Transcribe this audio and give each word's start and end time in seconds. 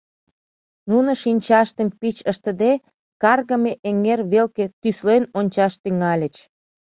Нуно, 0.89 1.11
шинчаштым 1.21 1.87
пич 1.99 2.17
ыштыде, 2.31 2.71
Каргыме 3.21 3.73
эҥер 3.89 4.19
велке 4.31 4.65
тӱслен 4.81 5.23
ончаш 5.39 5.73
тӱҥальыч. 5.81 6.35